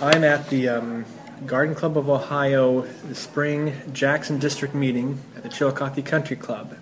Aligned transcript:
I'm 0.00 0.22
at 0.22 0.48
the 0.48 0.68
um, 0.68 1.04
Garden 1.44 1.74
Club 1.74 1.98
of 1.98 2.08
Ohio, 2.08 2.82
the 2.82 3.16
spring 3.16 3.74
Jackson 3.92 4.38
District 4.38 4.72
meeting 4.72 5.20
at 5.34 5.42
the 5.42 5.48
Chillicothe 5.48 6.04
Country 6.04 6.36
Club. 6.36 6.76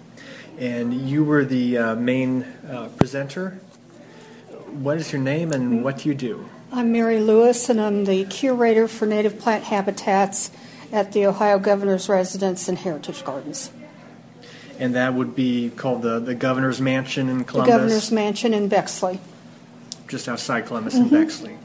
And 0.59 0.93
you 0.93 1.25
were 1.25 1.43
the 1.43 1.79
uh, 1.79 1.95
main 1.95 2.43
uh, 2.69 2.91
presenter. 2.99 3.59
What 4.69 4.99
is 4.99 5.13
your 5.13 5.23
name 5.23 5.53
and 5.53 5.83
what 5.83 5.99
do 5.99 6.11
you 6.11 6.15
do? 6.15 6.47
I'm 6.71 6.93
Mary 6.93 7.19
Lewis, 7.19 7.71
and 7.71 7.81
I'm 7.81 8.05
the 8.05 8.27
curator 8.27 8.87
for 8.87 9.07
native 9.07 9.39
plant 9.39 9.65
habitats 9.65 10.51
at 10.93 11.13
the 11.13 11.25
Ohio 11.25 11.59
Governor's 11.59 12.11
Residence 12.11 12.69
and 12.69 12.77
Heritage 12.77 13.25
Gardens. 13.25 13.71
And 14.79 14.95
that 14.95 15.15
would 15.15 15.35
be 15.35 15.71
called 15.71 16.03
the, 16.03 16.21
the 16.21 16.35
Governor's 16.35 16.83
Mansion 16.83 17.31
in 17.31 17.45
Columbus? 17.45 17.73
The 17.73 17.79
Governor's 17.79 18.13
Mansion 18.13 18.53
in 18.53 18.69
Bexley. 18.69 19.21
Just 20.07 20.29
outside 20.29 20.67
Columbus 20.67 20.97
mm-hmm. 20.97 21.15
in 21.15 21.23
Bexley. 21.23 21.57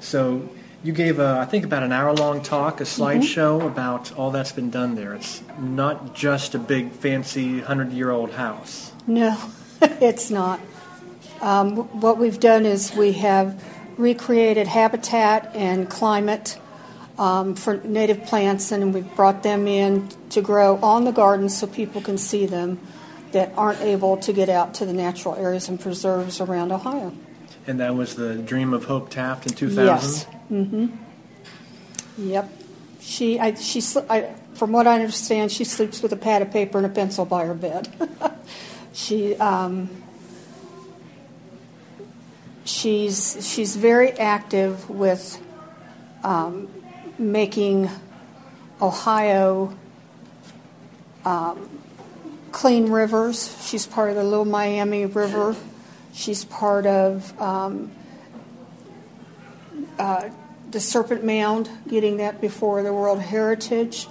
So 0.00 0.50
you 0.84 0.92
gave, 0.92 1.18
a, 1.18 1.38
I 1.38 1.44
think, 1.44 1.64
about 1.64 1.82
an 1.82 1.92
hour 1.92 2.14
long 2.14 2.42
talk, 2.42 2.80
a 2.80 2.84
slideshow 2.84 3.58
mm-hmm. 3.58 3.66
about 3.66 4.16
all 4.16 4.30
that's 4.30 4.52
been 4.52 4.70
done 4.70 4.94
there. 4.94 5.14
It's 5.14 5.42
not 5.58 6.14
just 6.14 6.54
a 6.54 6.58
big, 6.58 6.92
fancy, 6.92 7.56
100 7.56 7.92
year 7.92 8.10
old 8.10 8.32
house. 8.32 8.92
No, 9.06 9.36
it's 9.82 10.30
not. 10.30 10.60
Um, 11.40 11.76
what 12.00 12.18
we've 12.18 12.38
done 12.38 12.66
is 12.66 12.94
we 12.94 13.12
have 13.12 13.62
recreated 13.96 14.66
habitat 14.66 15.54
and 15.54 15.88
climate 15.90 16.58
um, 17.18 17.56
for 17.56 17.78
native 17.78 18.24
plants, 18.26 18.70
and 18.70 18.94
we've 18.94 19.14
brought 19.16 19.42
them 19.42 19.66
in 19.66 20.08
to 20.30 20.40
grow 20.40 20.76
on 20.76 21.04
the 21.04 21.12
garden 21.12 21.48
so 21.48 21.66
people 21.66 22.00
can 22.00 22.16
see 22.16 22.46
them 22.46 22.78
that 23.32 23.52
aren't 23.56 23.80
able 23.80 24.16
to 24.16 24.32
get 24.32 24.48
out 24.48 24.74
to 24.74 24.86
the 24.86 24.92
natural 24.92 25.34
areas 25.34 25.68
and 25.68 25.80
preserves 25.80 26.40
around 26.40 26.72
Ohio. 26.72 27.12
And 27.68 27.80
that 27.80 27.94
was 27.94 28.14
the 28.14 28.34
dream 28.34 28.72
of 28.72 28.86
Hope 28.86 29.10
Taft 29.10 29.46
in 29.46 29.52
2000? 29.52 29.84
Yes. 29.84 30.26
Mm-hmm. 30.50 30.86
Yep. 32.16 32.50
She, 33.00 33.38
I, 33.38 33.54
she, 33.54 33.82
I, 34.08 34.34
from 34.54 34.72
what 34.72 34.86
I 34.86 34.94
understand, 34.94 35.52
she 35.52 35.64
sleeps 35.64 36.02
with 36.02 36.10
a 36.14 36.16
pad 36.16 36.40
of 36.40 36.50
paper 36.50 36.78
and 36.78 36.86
a 36.86 36.90
pencil 36.90 37.26
by 37.26 37.44
her 37.44 37.52
bed. 37.52 37.92
she, 38.94 39.36
um, 39.36 39.90
she's 42.64 43.46
she's 43.46 43.76
very 43.76 44.12
active 44.12 44.88
with 44.88 45.38
um, 46.24 46.68
making 47.18 47.90
Ohio 48.80 49.76
um, 51.26 51.68
clean 52.50 52.90
rivers. 52.90 53.54
She's 53.66 53.86
part 53.86 54.08
of 54.08 54.16
the 54.16 54.24
Little 54.24 54.46
Miami 54.46 55.04
River. 55.04 55.54
She's 56.18 56.44
part 56.44 56.84
of 56.84 57.40
um, 57.40 57.92
uh, 60.00 60.30
the 60.68 60.80
Serpent 60.80 61.22
Mound, 61.22 61.70
getting 61.86 62.16
that 62.16 62.40
before 62.40 62.82
the 62.82 62.92
World 62.92 63.20
Heritage. 63.20 64.08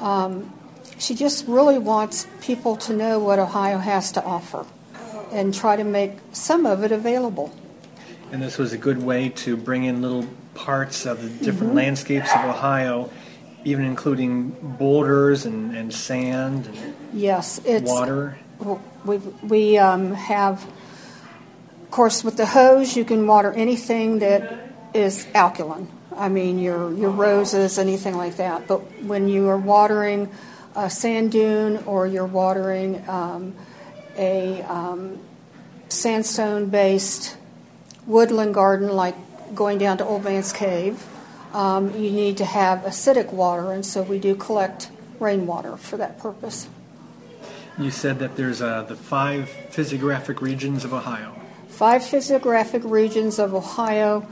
Um, 0.00 0.50
she 0.98 1.14
just 1.14 1.46
really 1.46 1.76
wants 1.76 2.26
people 2.40 2.76
to 2.76 2.94
know 2.94 3.18
what 3.18 3.38
Ohio 3.38 3.76
has 3.76 4.12
to 4.12 4.24
offer 4.24 4.64
and 5.30 5.52
try 5.52 5.76
to 5.76 5.84
make 5.84 6.12
some 6.32 6.64
of 6.64 6.84
it 6.84 6.90
available. 6.90 7.54
And 8.30 8.40
this 8.40 8.56
was 8.56 8.72
a 8.72 8.78
good 8.78 9.02
way 9.02 9.28
to 9.28 9.54
bring 9.54 9.84
in 9.84 10.00
little 10.00 10.26
parts 10.54 11.04
of 11.04 11.22
the 11.22 11.28
different 11.44 11.68
mm-hmm. 11.68 11.76
landscapes 11.76 12.30
of 12.34 12.46
Ohio, 12.46 13.10
even 13.62 13.84
including 13.84 14.56
boulders 14.78 15.44
and, 15.44 15.76
and 15.76 15.92
sand 15.92 16.66
and 16.66 16.94
yes, 17.12 17.60
it's, 17.66 17.90
water. 17.90 18.38
We, 19.04 19.18
we 19.18 19.76
um, 19.76 20.14
have, 20.14 20.66
course, 21.92 22.24
with 22.24 22.36
the 22.36 22.46
hose, 22.46 22.96
you 22.96 23.04
can 23.04 23.26
water 23.26 23.52
anything 23.52 24.18
that 24.18 24.58
is 24.92 25.26
alkaline. 25.34 25.88
I 26.16 26.28
mean, 26.28 26.58
your, 26.58 26.92
your 26.92 27.10
roses, 27.10 27.78
anything 27.78 28.16
like 28.16 28.36
that. 28.36 28.66
But 28.66 29.02
when 29.02 29.28
you 29.28 29.48
are 29.48 29.56
watering 29.56 30.30
a 30.74 30.90
sand 30.90 31.32
dune 31.32 31.78
or 31.84 32.06
you're 32.06 32.26
watering 32.26 33.08
um, 33.08 33.54
a 34.16 34.62
um, 34.62 35.18
sandstone 35.88 36.68
based 36.68 37.36
woodland 38.06 38.54
garden, 38.54 38.88
like 38.88 39.14
going 39.54 39.78
down 39.78 39.98
to 39.98 40.04
Old 40.04 40.24
Man's 40.24 40.52
Cave, 40.52 41.06
um, 41.52 41.94
you 41.94 42.10
need 42.10 42.38
to 42.38 42.44
have 42.44 42.80
acidic 42.80 43.32
water, 43.32 43.72
and 43.72 43.84
so 43.84 44.02
we 44.02 44.18
do 44.18 44.34
collect 44.34 44.90
rainwater 45.20 45.76
for 45.76 45.98
that 45.98 46.18
purpose. 46.18 46.68
You 47.78 47.90
said 47.90 48.18
that 48.18 48.36
there's 48.36 48.62
uh, 48.62 48.82
the 48.82 48.96
five 48.96 49.48
physiographic 49.70 50.40
regions 50.40 50.84
of 50.84 50.92
Ohio. 50.92 51.41
Five 51.72 52.04
physiographic 52.04 52.82
regions 52.84 53.38
of 53.38 53.54
Ohio. 53.54 54.28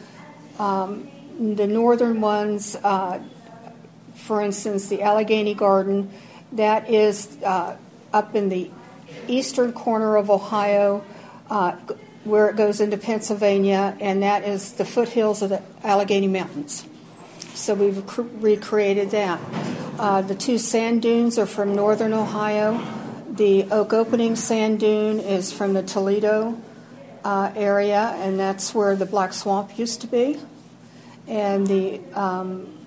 Um, 0.59 1.09
the 1.39 1.67
northern 1.67 2.21
ones, 2.21 2.77
uh, 2.77 3.19
for 4.15 4.43
instance, 4.43 4.89
the 4.89 5.01
Allegheny 5.01 5.55
Garden, 5.55 6.11
that 6.53 6.91
is 6.91 7.39
uh, 7.43 7.78
up 8.12 8.34
in 8.34 8.51
the 8.51 8.71
eastern 9.27 9.73
corner 9.73 10.17
of 10.17 10.28
Ohio, 10.28 11.03
uh, 11.49 11.73
where 12.25 12.51
it 12.51 12.56
goes 12.56 12.78
into 12.78 12.99
Pennsylvania, 12.99 13.97
and 14.01 14.22
that 14.22 14.45
is 14.45 14.72
the 14.72 14.84
foothills 14.84 15.41
of 15.41 15.49
the 15.49 15.62
Allegheny 15.83 16.28
Mountains. 16.28 16.87
So 17.55 17.72
we've 17.72 18.07
cr- 18.07 18.21
recreated 18.21 19.12
that. 19.12 19.41
Uh, 19.99 20.21
the 20.21 20.34
two 20.34 20.59
sand 20.59 21.01
dunes 21.01 21.39
are 21.39 21.47
from 21.47 21.75
northern 21.75 22.12
Ohio. 22.12 22.87
The 23.31 23.65
Oak 23.71 23.95
Opening 23.95 24.37
Sand 24.37 24.81
Dune 24.81 25.21
is 25.21 25.51
from 25.51 25.72
the 25.72 25.83
Toledo 25.83 26.61
uh, 27.25 27.53
area, 27.54 28.14
and 28.16 28.38
that's 28.38 28.75
where 28.75 28.97
the 28.97 29.06
Black 29.06 29.32
Swamp 29.32 29.78
used 29.78 30.00
to 30.03 30.06
be. 30.06 30.38
And 31.26 31.66
the 31.66 32.00
um, 32.14 32.78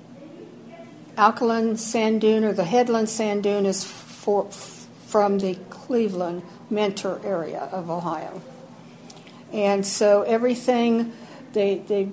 Alkaline 1.18 1.78
Sand 1.78 2.22
Dune 2.22 2.44
or 2.44 2.54
the 2.54 2.64
Headland 2.64 3.10
Sand 3.10 3.44
Dune 3.44 3.66
is 3.66 3.84
for, 3.84 4.50
from 5.08 5.40
the 5.40 5.56
Cleveland 5.70 6.44
Mentor 6.70 7.22
area 7.24 7.70
of 7.72 7.90
Ohio. 7.90 8.42
And 9.52 9.86
so 9.86 10.24
everything, 10.24 11.14
they, 11.54 11.78
they 11.88 12.10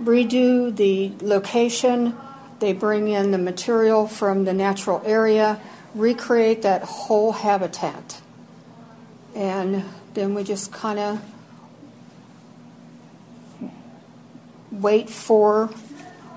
redo 0.00 0.74
the 0.74 1.12
location, 1.20 2.16
they 2.60 2.72
bring 2.72 3.08
in 3.08 3.32
the 3.32 3.38
material 3.38 4.06
from 4.06 4.44
the 4.44 4.52
natural 4.52 5.02
area, 5.04 5.60
recreate 5.94 6.62
that 6.62 6.82
whole 6.82 7.32
habitat. 7.32 8.20
And 9.34 9.84
then 10.14 10.34
we 10.34 10.44
just 10.44 10.72
kind 10.72 10.98
of 10.98 11.20
wait 14.80 15.10
for 15.10 15.70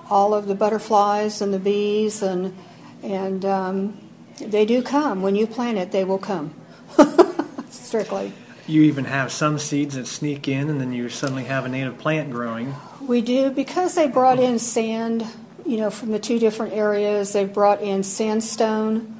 all 0.09 0.33
of 0.33 0.47
the 0.47 0.55
butterflies 0.55 1.41
and 1.41 1.53
the 1.53 1.59
bees 1.59 2.21
and 2.21 2.55
and 3.03 3.45
um, 3.45 3.97
they 4.39 4.65
do 4.65 4.81
come 4.81 5.21
when 5.21 5.35
you 5.35 5.47
plant 5.47 5.77
it 5.77 5.91
they 5.91 6.03
will 6.03 6.17
come 6.17 6.53
strictly 7.69 8.33
you 8.67 8.83
even 8.83 9.05
have 9.05 9.31
some 9.31 9.59
seeds 9.59 9.95
that 9.95 10.07
sneak 10.07 10.47
in, 10.47 10.69
and 10.69 10.79
then 10.79 10.93
you 10.93 11.09
suddenly 11.09 11.43
have 11.45 11.65
a 11.65 11.69
native 11.69 11.97
plant 11.97 12.31
growing. 12.31 12.75
We 13.01 13.21
do 13.21 13.49
because 13.49 13.95
they 13.95 14.07
brought 14.07 14.39
in 14.39 14.59
sand, 14.59 15.25
you 15.65 15.77
know, 15.77 15.89
from 15.89 16.11
the 16.11 16.19
two 16.19 16.39
different 16.39 16.73
areas. 16.73 17.33
They've 17.33 17.51
brought 17.51 17.81
in 17.81 18.03
sandstone. 18.03 19.19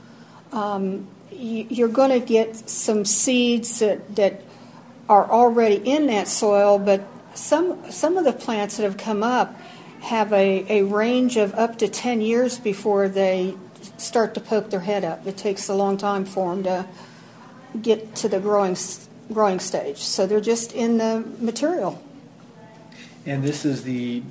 Um, 0.51 1.07
you're 1.31 1.89
going 1.89 2.12
to 2.12 2.25
get 2.25 2.69
some 2.69 3.03
seeds 3.03 3.79
that, 3.79 4.15
that 4.15 4.41
are 5.09 5.29
already 5.29 5.75
in 5.75 6.07
that 6.07 6.27
soil, 6.27 6.77
but 6.77 7.01
some 7.33 7.91
some 7.91 8.17
of 8.17 8.25
the 8.25 8.33
plants 8.33 8.77
that 8.77 8.83
have 8.83 8.97
come 8.97 9.23
up 9.23 9.59
have 10.01 10.33
a, 10.33 10.65
a 10.81 10.83
range 10.83 11.37
of 11.37 11.53
up 11.53 11.77
to 11.77 11.87
10 11.87 12.21
years 12.21 12.59
before 12.59 13.07
they 13.07 13.55
start 13.97 14.33
to 14.33 14.41
poke 14.41 14.71
their 14.71 14.79
head 14.79 15.03
up. 15.03 15.25
It 15.27 15.37
takes 15.37 15.69
a 15.69 15.75
long 15.75 15.97
time 15.97 16.25
for 16.25 16.55
them 16.55 16.63
to 16.63 16.87
get 17.79 18.15
to 18.15 18.27
the 18.27 18.39
growing 18.39 18.75
growing 19.31 19.59
stage. 19.59 19.97
So 19.97 20.27
they're 20.27 20.41
just 20.41 20.73
in 20.73 20.97
the 20.97 21.23
material. 21.39 22.01
And 23.25 23.43
this 23.43 23.65
is 23.65 23.83
the 23.83 24.23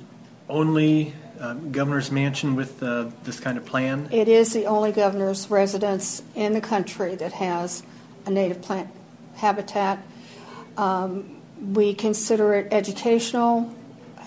only 0.49 1.13
uh, 1.41 1.53
governor's 1.53 2.11
mansion 2.11 2.55
with 2.55 2.83
uh, 2.83 3.09
this 3.23 3.39
kind 3.39 3.57
of 3.57 3.65
plan? 3.65 4.07
It 4.11 4.27
is 4.27 4.53
the 4.53 4.67
only 4.67 4.91
governor's 4.91 5.49
residence 5.49 6.21
in 6.35 6.53
the 6.53 6.61
country 6.61 7.15
that 7.15 7.33
has 7.33 7.83
a 8.25 8.29
native 8.29 8.61
plant 8.61 8.89
habitat. 9.35 10.05
Um, 10.77 11.40
we 11.61 11.93
consider 11.93 12.53
it 12.55 12.73
educational, 12.73 13.73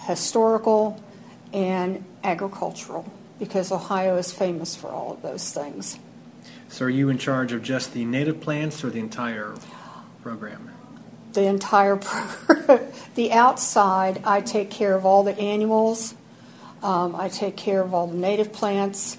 historical, 0.06 1.02
and 1.52 2.04
agricultural 2.22 3.10
because 3.38 3.72
Ohio 3.72 4.16
is 4.16 4.32
famous 4.32 4.76
for 4.76 4.88
all 4.88 5.12
of 5.12 5.22
those 5.22 5.52
things. 5.52 5.98
So, 6.68 6.86
are 6.86 6.90
you 6.90 7.08
in 7.08 7.18
charge 7.18 7.52
of 7.52 7.62
just 7.62 7.92
the 7.92 8.04
native 8.04 8.40
plants 8.40 8.84
or 8.84 8.90
the 8.90 9.00
entire 9.00 9.54
program? 10.22 10.70
The 11.32 11.44
entire 11.44 11.96
program. 11.96 12.92
the 13.14 13.32
outside, 13.32 14.22
I 14.24 14.40
take 14.40 14.70
care 14.70 14.94
of 14.94 15.04
all 15.04 15.24
the 15.24 15.38
annuals. 15.38 16.14
Um, 16.82 17.16
I 17.16 17.28
take 17.28 17.56
care 17.56 17.80
of 17.80 17.94
all 17.94 18.06
the 18.06 18.16
native 18.16 18.52
plants. 18.52 19.18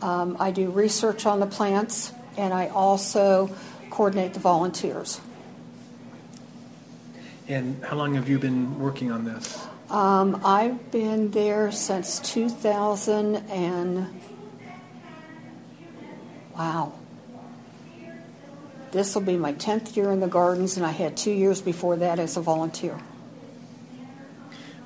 Um, 0.00 0.36
I 0.40 0.50
do 0.50 0.70
research 0.70 1.26
on 1.26 1.40
the 1.40 1.46
plants, 1.46 2.12
and 2.36 2.54
I 2.54 2.68
also 2.68 3.50
coordinate 3.90 4.34
the 4.34 4.40
volunteers. 4.40 5.20
And 7.50 7.84
how 7.84 7.96
long 7.96 8.14
have 8.14 8.28
you 8.28 8.38
been 8.38 8.78
working 8.78 9.10
on 9.10 9.24
this? 9.24 9.58
Um, 9.90 10.40
I've 10.44 10.92
been 10.92 11.32
there 11.32 11.72
since 11.72 12.20
2000 12.20 13.36
and 13.50 14.06
wow. 16.56 16.92
This 18.92 19.16
will 19.16 19.22
be 19.22 19.36
my 19.36 19.52
10th 19.54 19.96
year 19.96 20.12
in 20.12 20.20
the 20.20 20.28
gardens, 20.28 20.76
and 20.76 20.86
I 20.86 20.92
had 20.92 21.16
two 21.16 21.32
years 21.32 21.60
before 21.60 21.96
that 21.96 22.20
as 22.20 22.36
a 22.36 22.40
volunteer. 22.40 22.96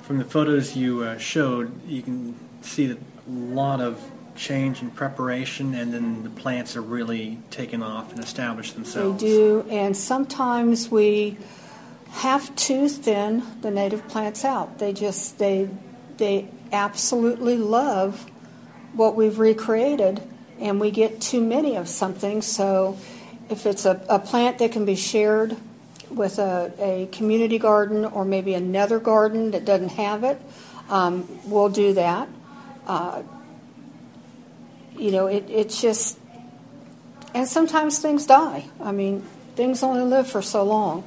From 0.01 0.17
the 0.17 0.25
photos 0.25 0.75
you 0.75 1.03
uh, 1.03 1.19
showed, 1.19 1.71
you 1.87 2.01
can 2.01 2.35
see 2.61 2.87
that 2.87 2.97
a 2.97 3.29
lot 3.29 3.79
of 3.79 4.01
change 4.35 4.81
and 4.81 4.93
preparation, 4.93 5.75
and 5.75 5.93
then 5.93 6.23
the 6.23 6.29
plants 6.31 6.75
are 6.75 6.81
really 6.81 7.37
taken 7.51 7.83
off 7.83 8.11
and 8.11 8.23
established 8.23 8.73
themselves. 8.73 9.21
They 9.21 9.27
do, 9.27 9.67
and 9.69 9.95
sometimes 9.95 10.89
we 10.89 11.37
have 12.15 12.55
to 12.55 12.87
thin 12.87 13.43
the 13.61 13.69
native 13.69 14.07
plants 14.07 14.45
out. 14.45 14.79
They 14.79 14.93
just 14.93 15.37
they 15.37 15.69
they 16.17 16.49
absolutely 16.71 17.57
love 17.57 18.25
what 18.93 19.15
we've 19.15 19.37
recreated, 19.37 20.21
and 20.59 20.79
we 20.79 20.91
get 20.91 21.19
too 21.19 21.41
many 21.41 21.75
of 21.75 21.89
something. 21.89 22.41
So, 22.41 22.97
if 23.49 23.65
it's 23.65 23.85
a, 23.85 24.03
a 24.07 24.19
plant 24.19 24.59
that 24.59 24.71
can 24.71 24.85
be 24.85 24.95
shared 24.95 25.57
with 26.09 26.39
a, 26.39 26.71
a 26.79 27.07
community 27.11 27.59
garden 27.59 28.05
or 28.05 28.23
maybe 28.23 28.53
another 28.53 28.99
garden 28.99 29.51
that 29.51 29.65
doesn't 29.65 29.89
have 29.89 30.23
it, 30.23 30.41
um, 30.89 31.27
we'll 31.45 31.69
do 31.69 31.93
that. 31.93 32.29
Uh, 32.87 33.23
you 34.97 35.11
know, 35.11 35.27
it, 35.27 35.43
it's 35.49 35.81
just, 35.81 36.17
and 37.33 37.45
sometimes 37.45 37.99
things 37.99 38.25
die. 38.25 38.65
I 38.79 38.93
mean, 38.93 39.25
things 39.55 39.83
only 39.83 40.05
live 40.05 40.29
for 40.29 40.41
so 40.41 40.63
long. 40.63 41.03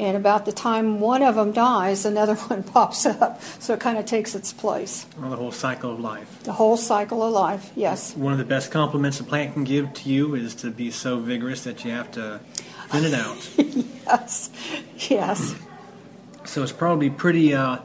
And 0.00 0.16
about 0.16 0.46
the 0.46 0.52
time 0.52 0.98
one 0.98 1.22
of 1.22 1.34
them 1.34 1.52
dies, 1.52 2.06
another 2.06 2.34
one 2.48 2.62
pops 2.62 3.04
up. 3.04 3.42
So 3.58 3.74
it 3.74 3.80
kind 3.80 3.98
of 3.98 4.06
takes 4.06 4.34
its 4.34 4.50
place. 4.50 5.04
Well, 5.18 5.28
the 5.28 5.36
whole 5.36 5.52
cycle 5.52 5.92
of 5.92 6.00
life. 6.00 6.42
The 6.42 6.54
whole 6.54 6.78
cycle 6.78 7.22
of 7.22 7.34
life, 7.34 7.70
yes. 7.76 8.16
One 8.16 8.32
of 8.32 8.38
the 8.38 8.46
best 8.46 8.70
compliments 8.70 9.20
a 9.20 9.24
plant 9.24 9.52
can 9.52 9.64
give 9.64 9.92
to 9.92 10.08
you 10.08 10.34
is 10.34 10.54
to 10.56 10.70
be 10.70 10.90
so 10.90 11.18
vigorous 11.18 11.64
that 11.64 11.84
you 11.84 11.90
have 11.90 12.10
to 12.12 12.40
thin 12.88 13.04
it 13.04 13.12
out. 13.12 13.50
yes, 14.06 14.48
yes. 15.10 15.54
So 16.44 16.62
it's 16.62 16.72
probably 16.72 17.10
pretty 17.10 17.52
uh, 17.52 17.80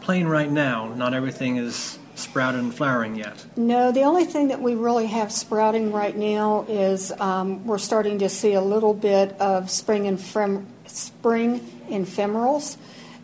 plain 0.00 0.28
right 0.28 0.50
now. 0.50 0.94
Not 0.94 1.14
everything 1.14 1.56
is 1.56 1.98
sprouted 2.14 2.60
and 2.60 2.72
flowering 2.72 3.16
yet. 3.16 3.44
No, 3.56 3.90
the 3.90 4.02
only 4.02 4.24
thing 4.24 4.48
that 4.48 4.62
we 4.62 4.76
really 4.76 5.06
have 5.06 5.32
sprouting 5.32 5.90
right 5.90 6.16
now 6.16 6.64
is 6.68 7.10
um, 7.20 7.66
we're 7.66 7.78
starting 7.78 8.20
to 8.20 8.28
see 8.28 8.52
a 8.52 8.60
little 8.60 8.94
bit 8.94 9.32
of 9.40 9.68
spring 9.68 10.06
and 10.06 10.18
frem- 10.18 10.66
spring 10.96 11.60
ephemerals, 11.88 12.78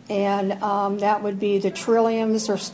and 0.09 0.53
um, 0.63 0.99
that 0.99 1.23
would 1.23 1.39
be 1.39 1.57
the 1.57 1.71
trilliums 1.71 2.49
are 2.49 2.73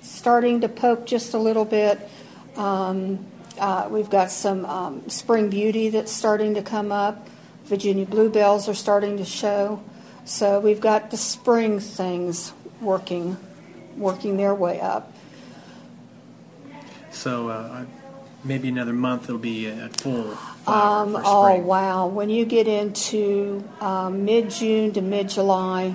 starting 0.00 0.62
to 0.62 0.68
poke 0.68 1.06
just 1.06 1.34
a 1.34 1.38
little 1.38 1.64
bit. 1.64 2.08
Um, 2.56 3.26
uh, 3.58 3.88
we've 3.90 4.08
got 4.08 4.30
some 4.30 4.64
um, 4.64 5.08
spring 5.10 5.50
beauty 5.50 5.90
that's 5.90 6.12
starting 6.12 6.54
to 6.54 6.62
come 6.62 6.92
up. 6.92 7.28
Virginia 7.64 8.06
bluebells 8.06 8.68
are 8.68 8.74
starting 8.74 9.18
to 9.18 9.24
show. 9.24 9.82
So 10.24 10.60
we've 10.60 10.80
got 10.80 11.10
the 11.10 11.16
spring 11.16 11.80
things 11.80 12.52
working, 12.80 13.36
working 13.96 14.36
their 14.36 14.54
way 14.54 14.80
up. 14.80 15.12
So 17.10 17.48
uh, 17.48 17.84
maybe 18.44 18.68
another 18.68 18.92
month 18.92 19.24
it'll 19.24 19.38
be 19.38 19.68
at 19.68 20.00
full. 20.00 20.32
Um, 20.66 21.16
oh 21.16 21.58
wow! 21.58 22.06
When 22.06 22.30
you 22.30 22.44
get 22.44 22.68
into 22.68 23.68
um, 23.80 24.24
mid 24.24 24.50
June 24.50 24.92
to 24.92 25.02
mid 25.02 25.28
July, 25.28 25.94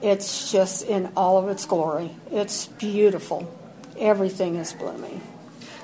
it's 0.00 0.52
just 0.52 0.86
in 0.86 1.12
all 1.16 1.38
of 1.38 1.48
its 1.48 1.64
glory. 1.64 2.10
It's 2.30 2.66
beautiful. 2.66 3.52
Everything 3.98 4.56
is 4.56 4.72
blooming. 4.72 5.20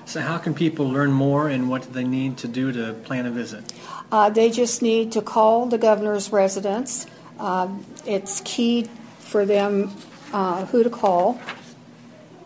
So, 0.04 0.20
how 0.20 0.38
can 0.38 0.54
people 0.54 0.88
learn 0.88 1.12
more, 1.12 1.48
and 1.48 1.68
what 1.68 1.82
do 1.82 1.90
they 1.90 2.04
need 2.04 2.38
to 2.38 2.48
do 2.48 2.72
to 2.72 2.94
plan 2.94 3.26
a 3.26 3.30
visit? 3.30 3.72
Uh, 4.10 4.30
they 4.30 4.50
just 4.50 4.80
need 4.80 5.12
to 5.12 5.22
call 5.22 5.66
the 5.66 5.78
governor's 5.78 6.32
residence. 6.32 7.06
Uh, 7.38 7.68
it's 8.06 8.40
key 8.44 8.86
for 9.18 9.44
them 9.44 9.92
uh, 10.32 10.64
who 10.66 10.82
to 10.82 10.90
call. 10.90 11.40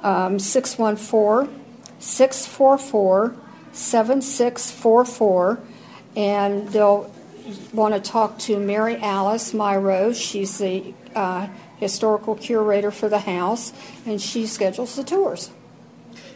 Um, 0.03 0.41
614 0.41 1.62
644 2.03 3.37
7644, 3.73 5.61
and 6.15 6.69
they'll 6.69 7.11
want 7.73 7.95
to 7.95 8.01
talk 8.01 8.39
to 8.41 8.59
Mary 8.59 8.97
Alice 8.99 9.53
Myro. 9.53 10.15
She's 10.15 10.59
the 10.59 10.95
uh, 11.15 11.49
historical 11.77 12.35
curator 12.35 12.91
for 12.91 13.09
the 13.09 13.21
house, 13.21 13.73
and 14.05 14.21
she 14.21 14.47
schedules 14.47 14.97
the 14.97 15.05
tours. 15.05 15.51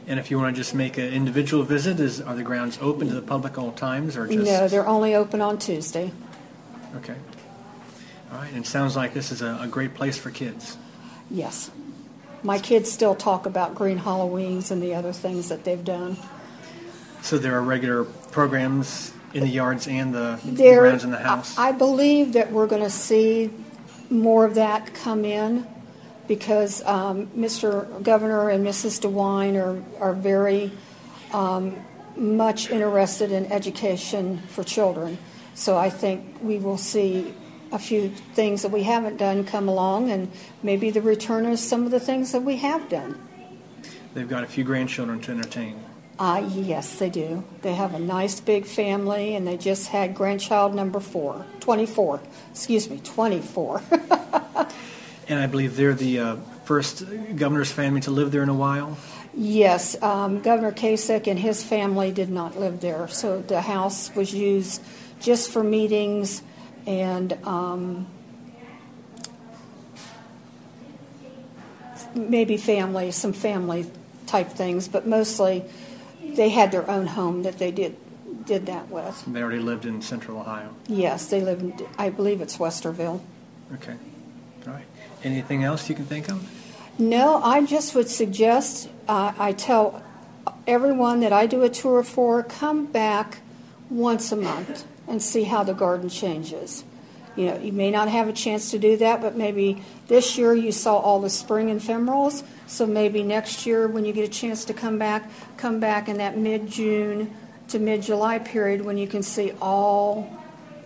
And 0.06 0.20
if 0.20 0.30
you 0.30 0.38
want 0.38 0.54
to 0.54 0.60
just 0.60 0.74
make 0.74 0.98
an 0.98 1.12
individual 1.12 1.64
visit, 1.64 1.98
is 2.00 2.20
are 2.20 2.34
the 2.34 2.42
grounds 2.42 2.78
open 2.80 3.08
to 3.08 3.14
the 3.14 3.22
public 3.22 3.58
all 3.58 3.72
times, 3.72 4.16
or 4.16 4.26
just? 4.26 4.38
No, 4.38 4.68
they're 4.68 4.86
only 4.86 5.14
open 5.14 5.40
on 5.40 5.58
Tuesday. 5.58 6.12
Okay. 6.96 7.16
All 8.32 8.38
right, 8.38 8.48
and 8.48 8.64
it 8.64 8.66
sounds 8.66 8.96
like 8.96 9.14
this 9.14 9.30
is 9.30 9.42
a, 9.42 9.58
a 9.62 9.66
great 9.66 9.94
place 9.94 10.16
for 10.16 10.30
kids. 10.30 10.76
Yes. 11.30 11.70
My 12.42 12.58
kids 12.58 12.90
still 12.90 13.14
talk 13.14 13.46
about 13.46 13.74
green 13.74 13.98
Halloweens 13.98 14.70
and 14.70 14.82
the 14.82 14.94
other 14.94 15.12
things 15.12 15.48
that 15.48 15.64
they've 15.64 15.84
done. 15.84 16.16
So 17.22 17.38
there 17.38 17.56
are 17.56 17.62
regular 17.62 18.04
programs 18.04 19.12
in 19.36 19.42
the 19.42 19.48
yards 19.48 19.86
and 19.86 20.14
the 20.14 20.38
there, 20.42 20.82
grounds 20.82 21.04
in 21.04 21.10
the 21.10 21.18
house? 21.18 21.56
I 21.58 21.72
believe 21.72 22.32
that 22.32 22.52
we're 22.52 22.66
going 22.66 22.82
to 22.82 22.90
see 22.90 23.50
more 24.08 24.44
of 24.44 24.54
that 24.54 24.94
come 24.94 25.24
in 25.24 25.66
because 26.26 26.82
um, 26.84 27.26
Mr. 27.28 28.02
Governor 28.02 28.50
and 28.50 28.66
Mrs. 28.66 29.00
DeWine 29.00 29.56
are, 29.56 30.02
are 30.02 30.14
very 30.14 30.72
um, 31.32 31.76
much 32.16 32.70
interested 32.70 33.30
in 33.30 33.46
education 33.52 34.38
for 34.48 34.64
children. 34.64 35.18
So 35.54 35.76
I 35.76 35.90
think 35.90 36.38
we 36.42 36.58
will 36.58 36.78
see 36.78 37.34
a 37.72 37.78
few 37.78 38.08
things 38.34 38.62
that 38.62 38.70
we 38.70 38.82
haven't 38.84 39.16
done 39.16 39.44
come 39.44 39.68
along, 39.68 40.10
and 40.10 40.30
maybe 40.62 40.90
the 40.90 41.02
return 41.02 41.46
of 41.46 41.58
some 41.58 41.84
of 41.84 41.90
the 41.90 42.00
things 42.00 42.32
that 42.32 42.42
we 42.42 42.56
have 42.56 42.88
done. 42.88 43.20
They've 44.14 44.28
got 44.28 44.44
a 44.44 44.46
few 44.46 44.64
grandchildren 44.64 45.20
to 45.22 45.32
entertain. 45.32 45.82
Uh, 46.18 46.48
yes, 46.54 46.98
they 46.98 47.10
do. 47.10 47.44
They 47.60 47.74
have 47.74 47.94
a 47.94 47.98
nice 47.98 48.40
big 48.40 48.64
family, 48.64 49.34
and 49.34 49.46
they 49.46 49.58
just 49.58 49.88
had 49.88 50.14
grandchild 50.14 50.74
number 50.74 51.00
four, 51.00 51.44
24. 51.60 52.20
Excuse 52.52 52.88
me, 52.88 53.00
24. 53.04 53.82
and 55.28 55.38
I 55.38 55.46
believe 55.46 55.76
they're 55.76 55.92
the 55.92 56.18
uh, 56.18 56.36
first 56.64 57.04
governor's 57.36 57.70
family 57.70 58.00
to 58.02 58.10
live 58.10 58.32
there 58.32 58.42
in 58.42 58.48
a 58.48 58.54
while? 58.54 58.98
Yes. 59.34 60.00
Um, 60.02 60.40
Governor 60.40 60.72
Kasich 60.72 61.26
and 61.26 61.38
his 61.38 61.62
family 61.62 62.10
did 62.10 62.30
not 62.30 62.58
live 62.58 62.80
there, 62.80 63.08
so 63.08 63.42
the 63.42 63.60
house 63.60 64.14
was 64.14 64.34
used 64.34 64.82
just 65.20 65.50
for 65.50 65.62
meetings 65.62 66.42
and 66.86 67.32
um, 67.44 68.06
maybe 72.14 72.56
family, 72.56 73.10
some 73.10 73.32
family 73.32 73.90
type 74.26 74.50
things, 74.50 74.88
but 74.88 75.06
mostly 75.06 75.64
they 76.22 76.48
had 76.48 76.72
their 76.72 76.88
own 76.90 77.06
home 77.06 77.42
that 77.42 77.58
they 77.58 77.70
did 77.70 77.96
did 78.44 78.66
that 78.66 78.88
with. 78.90 79.24
They 79.26 79.42
already 79.42 79.58
lived 79.58 79.86
in 79.86 80.00
Central 80.02 80.38
Ohio. 80.38 80.72
Yes, 80.86 81.26
they 81.26 81.40
live 81.40 81.60
in. 81.60 81.74
I 81.98 82.10
believe 82.10 82.40
it's 82.40 82.58
Westerville. 82.58 83.20
Okay, 83.74 83.96
all 84.66 84.72
right. 84.72 84.84
Anything 85.24 85.64
else 85.64 85.88
you 85.88 85.96
can 85.96 86.04
think 86.04 86.28
of? 86.30 86.48
No, 86.98 87.42
I 87.42 87.64
just 87.64 87.94
would 87.94 88.08
suggest. 88.08 88.88
Uh, 89.08 89.32
I 89.36 89.52
tell 89.52 90.02
everyone 90.66 91.20
that 91.20 91.32
I 91.32 91.46
do 91.46 91.62
a 91.62 91.68
tour 91.68 92.02
for, 92.04 92.42
come 92.42 92.86
back 92.86 93.38
once 93.90 94.30
a 94.30 94.36
month 94.36 94.84
and 95.08 95.22
see 95.22 95.44
how 95.44 95.62
the 95.62 95.74
garden 95.74 96.08
changes. 96.08 96.84
You 97.36 97.46
know, 97.50 97.58
you 97.58 97.72
may 97.72 97.90
not 97.90 98.08
have 98.08 98.28
a 98.28 98.32
chance 98.32 98.70
to 98.70 98.78
do 98.78 98.96
that, 98.96 99.20
but 99.20 99.36
maybe 99.36 99.82
this 100.08 100.38
year 100.38 100.54
you 100.54 100.72
saw 100.72 100.96
all 100.96 101.20
the 101.20 101.28
spring 101.28 101.68
ephemerals. 101.68 102.42
So 102.66 102.86
maybe 102.86 103.22
next 103.22 103.66
year, 103.66 103.86
when 103.86 104.06
you 104.06 104.12
get 104.12 104.24
a 104.24 104.32
chance 104.32 104.64
to 104.64 104.74
come 104.74 104.98
back, 104.98 105.30
come 105.58 105.78
back 105.78 106.08
in 106.08 106.16
that 106.16 106.38
mid 106.38 106.66
June 106.66 107.34
to 107.68 107.78
mid 107.78 108.02
July 108.02 108.38
period 108.38 108.84
when 108.84 108.96
you 108.96 109.06
can 109.06 109.22
see 109.22 109.52
all 109.60 110.30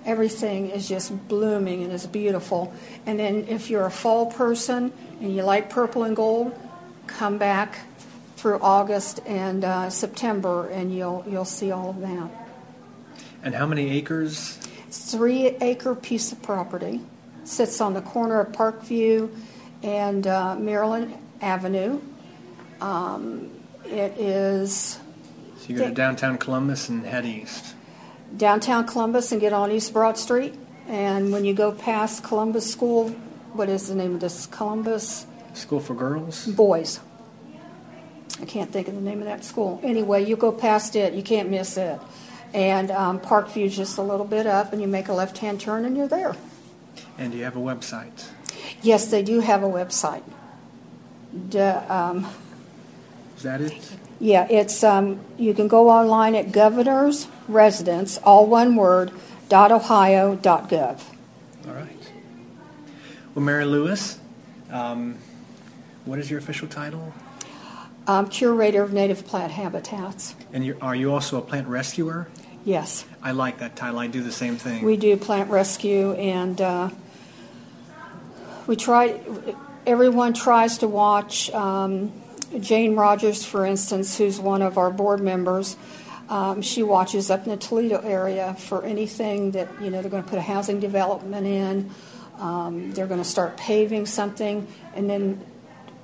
everything 0.04 0.70
is 0.70 0.88
just 0.88 1.28
blooming 1.28 1.82
and 1.82 1.92
is 1.92 2.06
beautiful. 2.06 2.74
And 3.06 3.18
then 3.18 3.46
if 3.48 3.70
you're 3.70 3.86
a 3.86 3.90
fall 3.90 4.26
person 4.26 4.92
and 5.20 5.34
you 5.34 5.42
like 5.42 5.70
purple 5.70 6.04
and 6.04 6.16
gold, 6.16 6.58
come 7.06 7.38
back 7.38 7.78
through 8.36 8.58
August 8.60 9.20
and 9.26 9.64
uh, 9.64 9.90
September, 9.90 10.68
and 10.68 10.94
you'll 10.94 11.24
you'll 11.28 11.44
see 11.44 11.70
all 11.70 11.90
of 11.90 12.00
that. 12.00 12.39
And 13.42 13.54
how 13.54 13.66
many 13.66 13.90
acres? 13.90 14.56
Three 14.90 15.46
acre 15.60 15.94
piece 15.94 16.32
of 16.32 16.42
property. 16.42 17.00
Sits 17.44 17.80
on 17.80 17.94
the 17.94 18.02
corner 18.02 18.40
of 18.40 18.52
Parkview 18.52 19.34
and 19.82 20.26
uh, 20.26 20.56
Maryland 20.56 21.14
Avenue. 21.40 22.00
Um, 22.80 23.50
it 23.86 24.18
is 24.18 24.98
So 25.58 25.68
you 25.68 25.78
go 25.78 25.88
to 25.88 25.94
downtown 25.94 26.38
Columbus 26.38 26.88
and 26.88 27.04
head 27.04 27.24
east. 27.26 27.74
downtown 28.36 28.86
Columbus 28.86 29.32
and 29.32 29.40
get 29.40 29.52
on 29.52 29.70
East 29.70 29.92
Broad 29.92 30.18
Street. 30.18 30.54
And 30.86 31.32
when 31.32 31.44
you 31.44 31.54
go 31.54 31.72
past 31.72 32.22
Columbus 32.24 32.70
School, 32.70 33.10
what 33.52 33.68
is 33.68 33.88
the 33.88 33.94
name 33.94 34.14
of 34.14 34.20
this? 34.20 34.46
Columbus 34.46 35.26
School 35.54 35.80
for 35.80 35.94
girls? 35.94 36.46
Boys. 36.46 37.00
I 38.40 38.44
can't 38.44 38.70
think 38.70 38.88
of 38.88 38.94
the 38.94 39.00
name 39.00 39.18
of 39.20 39.26
that 39.26 39.44
school. 39.44 39.80
Anyway, 39.82 40.24
you 40.24 40.36
go 40.36 40.50
past 40.52 40.96
it, 40.96 41.12
you 41.14 41.22
can't 41.22 41.50
miss 41.50 41.76
it. 41.76 42.00
And 42.52 42.90
um, 42.90 43.20
Parkview's 43.20 43.76
just 43.76 43.98
a 43.98 44.02
little 44.02 44.26
bit 44.26 44.46
up, 44.46 44.72
and 44.72 44.82
you 44.82 44.88
make 44.88 45.08
a 45.08 45.12
left 45.12 45.38
hand 45.38 45.60
turn, 45.60 45.84
and 45.84 45.96
you're 45.96 46.08
there. 46.08 46.34
And 47.16 47.32
do 47.32 47.38
you 47.38 47.44
have 47.44 47.56
a 47.56 47.60
website? 47.60 48.28
Yes, 48.82 49.10
they 49.10 49.22
do 49.22 49.40
have 49.40 49.62
a 49.62 49.68
website. 49.68 50.22
Um, 51.88 52.26
Is 53.36 53.42
that 53.42 53.60
it? 53.60 53.92
yeah, 54.18 54.46
it's 54.50 54.82
um, 54.82 55.20
you 55.38 55.54
can 55.54 55.68
go 55.68 55.88
online 55.90 56.34
at 56.34 56.50
Governor's 56.50 57.28
Residence, 57.46 58.18
all 58.18 58.46
one 58.46 58.74
word, 58.74 59.12
dot 59.48 59.70
ohio 59.70 60.34
dot 60.34 60.68
gov. 60.68 61.02
All 61.68 61.74
right. 61.74 62.10
Well, 63.34 63.44
Mary 63.44 63.64
Lewis, 63.64 64.18
um, 64.70 65.18
what 66.04 66.18
is 66.18 66.30
your 66.30 66.40
official 66.40 66.66
title? 66.66 67.12
I'm 68.06 68.28
curator 68.28 68.82
of 68.82 68.92
native 68.92 69.24
plant 69.24 69.52
habitats. 69.52 70.34
And 70.52 70.64
you 70.64 70.76
are 70.80 70.96
you 70.96 71.12
also 71.12 71.38
a 71.38 71.42
plant 71.42 71.68
rescuer? 71.68 72.28
Yes, 72.64 73.04
I 73.22 73.32
like 73.32 73.58
that 73.58 73.76
title. 73.76 73.98
I 73.98 74.06
do 74.06 74.22
the 74.22 74.32
same 74.32 74.56
thing. 74.56 74.84
we 74.84 74.96
do 74.96 75.16
plant 75.16 75.50
rescue, 75.50 76.12
and 76.12 76.60
uh, 76.60 76.90
we 78.66 78.76
try. 78.76 79.20
Everyone 79.86 80.34
tries 80.34 80.78
to 80.78 80.88
watch. 80.88 81.50
Um, 81.50 82.12
Jane 82.58 82.96
Rogers, 82.96 83.44
for 83.44 83.64
instance, 83.64 84.18
who's 84.18 84.40
one 84.40 84.60
of 84.60 84.76
our 84.76 84.90
board 84.90 85.20
members, 85.20 85.76
um, 86.28 86.62
she 86.62 86.82
watches 86.82 87.30
up 87.30 87.44
in 87.44 87.50
the 87.50 87.56
Toledo 87.56 88.00
area 88.00 88.54
for 88.54 88.84
anything 88.84 89.52
that 89.52 89.68
you 89.80 89.90
know 89.90 90.02
they're 90.02 90.10
going 90.10 90.22
to 90.22 90.28
put 90.28 90.38
a 90.38 90.42
housing 90.42 90.80
development 90.80 91.46
in. 91.46 91.90
Um, 92.38 92.92
they're 92.92 93.06
going 93.06 93.20
to 93.20 93.28
start 93.28 93.56
paving 93.56 94.06
something, 94.06 94.66
and 94.94 95.08
then 95.08 95.44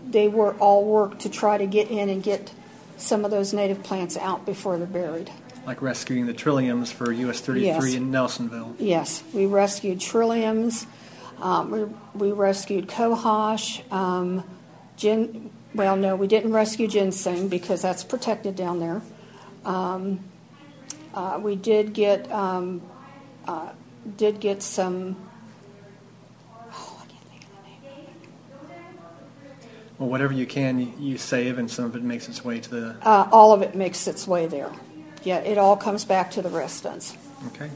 they 0.08 0.28
work 0.28 0.60
all 0.60 0.84
work 0.84 1.18
to 1.20 1.28
try 1.28 1.58
to 1.58 1.66
get 1.66 1.90
in 1.90 2.08
and 2.08 2.22
get 2.22 2.52
some 2.96 3.25
of 3.25 3.30
those 3.30 3.52
native 3.52 3.82
plants 3.82 4.16
out 4.16 4.46
before 4.46 4.78
they're 4.78 4.86
buried. 4.86 5.30
Like 5.66 5.82
rescuing 5.82 6.26
the 6.26 6.32
trilliums 6.35 6.92
for 6.92 7.11
US 7.12 7.40
33 7.40 7.64
Yes. 7.66 7.94
in 7.94 8.11
Nelsonville. 8.11 8.76
Yes, 8.78 9.23
we 9.35 9.46
rescued 9.46 9.99
trilliums. 9.99 10.87
Um, 11.40 11.70
we, 11.70 12.28
we 12.28 12.32
rescued 12.32 12.87
cohosh. 12.87 13.80
Um, 13.92 14.44
gin, 14.96 15.50
well, 15.75 15.96
no, 15.96 16.14
we 16.16 16.28
didn't 16.28 16.52
rescue 16.52 16.87
ginseng 16.87 17.49
because 17.49 17.82
that's 17.82 18.04
protected 18.04 18.54
down 18.56 18.80
there. 18.80 19.02
Um, 19.64 20.20
uh, 21.12 21.40
we 21.42 21.56
did 21.56 21.92
get 21.92 22.30
um, 22.30 22.80
uh, 23.49 23.73
did 24.16 24.38
get 24.38 24.62
some. 24.62 25.16
Oh, 26.70 27.02
I 27.02 27.06
can't 27.11 27.25
think 27.25 27.42
of 27.42 27.50
the 27.50 27.88
name. 27.88 28.06
Well, 29.99 30.08
whatever 30.08 30.32
you 30.32 30.46
can, 30.46 30.78
you, 30.78 30.92
you 30.99 31.18
save, 31.18 31.58
and 31.58 31.70
some 31.70 31.87
of 31.87 31.96
it 31.96 32.02
makes 32.02 32.28
its 32.28 32.44
way 32.44 32.61
to 32.61 32.70
the. 32.70 32.96
Uh, 33.02 33.28
all 33.32 33.52
of 33.52 33.62
it 33.62 33.75
makes 33.75 34.06
its 34.06 34.28
way 34.28 34.46
there. 34.46 34.70
Yeah, 35.26 35.38
it 35.38 35.59
all 35.59 35.76
comes 35.76 36.04
back 36.04 36.30
to 36.33 36.40
the 36.40 36.49
residence. 36.50 37.16
Okay. 37.49 37.68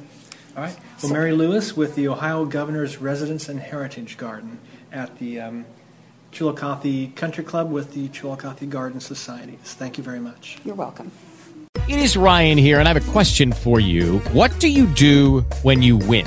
All 0.57 0.63
right. 0.63 0.77
Well, 1.03 1.13
Mary 1.13 1.33
Lewis 1.33 1.77
with 1.77 1.97
the 1.97 2.07
Ohio 2.07 2.45
Governor's 2.45 2.99
Residence 2.99 3.49
and 3.49 3.59
Heritage 3.59 4.17
Garden 4.17 4.61
at 4.93 5.19
the 5.19 5.41
um, 5.41 5.65
Chillicothe 6.31 7.17
Country 7.17 7.43
Club 7.43 7.73
with 7.73 7.93
the 7.93 8.09
Chillicothe 8.11 8.71
Garden 8.71 9.01
Societies. 9.01 9.59
Thank 9.65 9.99
you 9.99 10.05
very 10.05 10.21
much. 10.21 10.59
You're 10.65 10.77
welcome. 10.77 11.11
It 11.89 11.99
is 11.99 12.17
Ryan 12.17 12.57
here, 12.57 12.79
and 12.79 12.87
I 12.87 12.93
have 12.93 13.09
a 13.09 13.11
question 13.11 13.51
for 13.53 13.81
you. 13.81 14.21
What 14.33 14.57
do 14.61 14.69
you 14.69 14.87
do 14.87 15.41
when 15.63 15.83
you 15.83 15.97
win? 15.97 16.27